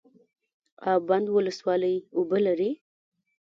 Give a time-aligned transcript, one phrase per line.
[0.91, 2.71] اب بند ولسوالۍ اوبه لري؟